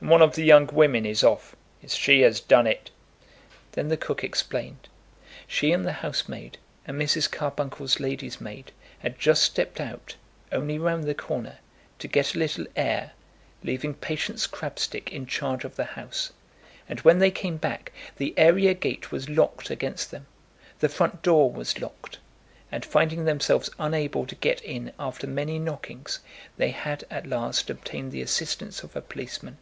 [0.00, 1.56] And one of the young women is off.
[1.82, 2.92] It's she as done it."
[3.72, 4.88] Then the cook explained.
[5.48, 7.28] She and the housemaid, and Mrs.
[7.28, 8.70] Carbuncle's lady's maid,
[9.00, 10.14] had just stepped out,
[10.52, 11.56] only round the corner,
[11.98, 13.10] to get a little air,
[13.64, 16.30] leaving Patience Crabstick in charge of the house;
[16.88, 20.26] and when they came back, the area gate was locked against them,
[20.78, 22.18] the front door was locked,
[22.70, 26.20] and finding themselves unable to get in after many knockings,
[26.56, 29.58] they had at last obtained the assistance of a policeman.